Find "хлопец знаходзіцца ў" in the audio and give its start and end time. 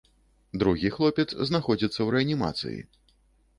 0.95-2.07